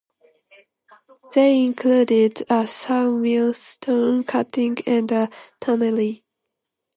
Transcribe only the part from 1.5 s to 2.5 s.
included